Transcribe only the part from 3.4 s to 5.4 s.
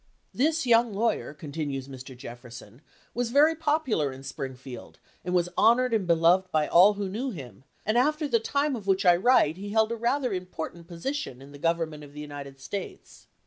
popular in Springfield and